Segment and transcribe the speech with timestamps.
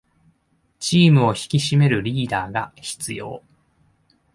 [0.79, 3.43] チームを引き締めるリーダーが必要